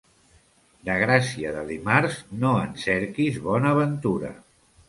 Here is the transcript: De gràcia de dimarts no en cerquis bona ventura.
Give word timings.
De 0.87 0.95
gràcia 1.03 1.51
de 1.57 1.61
dimarts 1.67 2.17
no 2.45 2.57
en 2.65 2.75
cerquis 2.87 3.41
bona 3.47 3.79
ventura. 3.83 4.35